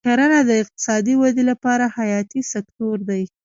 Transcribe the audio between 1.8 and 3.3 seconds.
حیاتي سکتور دی.